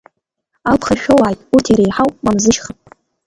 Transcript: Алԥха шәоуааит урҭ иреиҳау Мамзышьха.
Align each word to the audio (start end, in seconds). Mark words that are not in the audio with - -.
Алԥха 0.69 0.95
шәоуааит 1.01 1.39
урҭ 1.53 1.65
иреиҳау 1.69 2.09
Мамзышьха. 2.23 2.71